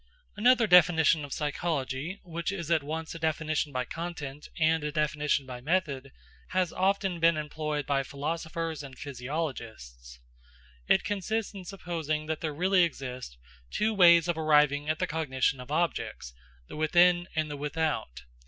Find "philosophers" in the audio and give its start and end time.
8.01-8.81